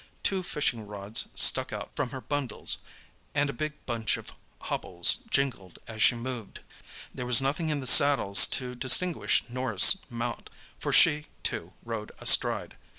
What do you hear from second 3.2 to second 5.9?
and a big bunch of hobbles jingled